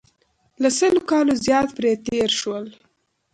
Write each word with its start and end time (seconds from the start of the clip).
له 0.61 0.69
سلو 0.79 1.01
کالو 1.09 1.33
زیات 1.45 1.67
پرې 1.77 1.91
تېر 2.07 2.29
شول. 2.39 2.65